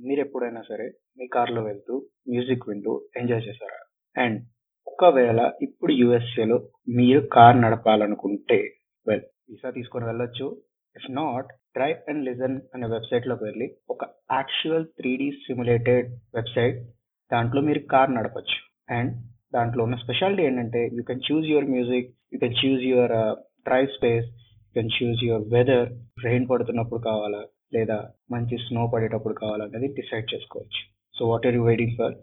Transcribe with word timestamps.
మీరు 0.00 0.20
ఎప్పుడైనా 0.20 0.62
సరే 0.70 0.86
మీ 1.18 1.26
కార్లో 1.26 1.60
వెళ్తూ 1.62 1.94
మ్యూజిక్ 2.28 2.68
వింటూ 2.68 2.92
ఎంజాయ్ 3.16 3.46
చేశారా? 3.48 3.78
అండ్ 4.16 4.38
ఒకవేళ 4.86 5.40
ఇప్పుడు 5.60 5.92
యుఎస్ఏలో 5.92 6.56
మీరు 6.98 7.20
కార్ 7.36 7.56
నడపాలనుకుంటే 7.60 8.58
వెల్ 9.06 9.24
వీసా 9.50 9.70
తీసుకొని 9.70 10.06
వెళ్ళొచ్చు. 10.06 10.46
If 10.96 11.08
not 11.20 11.48
drive 11.76 11.98
and 12.10 12.24
listen 12.28 12.56
అనే 12.74 12.86
వెబ్సైట్లోకి 12.86 13.44
వెళ్ళి 13.44 13.66
ఒక 13.90 14.02
actual 14.32 14.86
three 14.98 15.12
D 15.22 15.28
simulated 15.46 16.06
website 16.34 16.78
దాంట్లో 17.30 17.60
మీరు 17.60 17.80
కార్ 17.94 18.16
నడపచ్చు. 18.18 18.58
అండ్ 18.88 19.12
దాంట్లో 19.56 19.80
ఉన్న 19.84 19.96
స్పెషాలిటీ 19.96 20.42
ఏంటంటే 20.42 20.80
you 20.96 21.02
can 21.02 21.26
choose 21.28 21.46
your 21.52 21.68
music 21.74 22.10
you 22.32 22.38
can 22.38 22.58
choose 22.62 22.84
your 22.92 23.14
drive 23.68 23.90
space 23.98 24.26
you 24.66 24.72
can 24.76 24.94
choose 24.96 25.22
your 25.28 25.44
weather 25.54 25.88
rain 26.26 26.48
పడుతున్నప్పుడు 26.52 27.00
కావాలా 27.00 27.42
లేదా 27.76 27.98
మంచి 28.30 28.56
స్నో 28.58 28.86
పడేటప్పుడు 28.86 29.34
కావాలనేది 29.34 29.88
డిసైడ్ 30.00 30.34
చేసుకోవచ్చు. 30.34 30.82
So 31.18 31.28
what 31.30 31.46
are 31.46 31.54
you 31.54 31.64
waiting 31.64 31.96
for 31.98 32.14